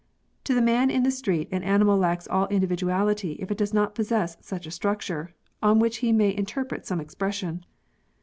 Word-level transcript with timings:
To 0.45 0.55
the 0.55 0.63
man 0.63 0.89
in 0.89 1.03
the 1.03 1.11
street 1.11 1.47
an 1.51 1.61
animal 1.61 1.95
lacks 1.95 2.27
all 2.27 2.47
individuality 2.47 3.33
if 3.33 3.51
it 3.51 3.57
does 3.59 3.71
not 3.71 3.93
possess 3.93 4.35
such 4.41 4.65
a 4.65 4.71
structure, 4.71 5.35
on 5.61 5.77
which 5.77 5.97
he 5.97 6.11
may 6.11 6.35
interpret 6.35 6.87
some 6.87 6.99
expression. 6.99 7.63